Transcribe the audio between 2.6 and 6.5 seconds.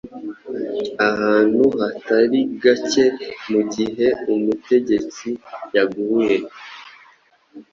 gakemugihe umutegetsi yaguye